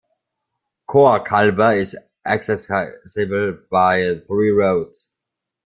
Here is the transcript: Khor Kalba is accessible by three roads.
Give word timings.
Khor 0.87 1.19
Kalba 1.23 1.77
is 1.77 1.95
accessible 2.25 3.59
by 3.69 4.15
three 4.27 4.49
roads. 4.49 5.13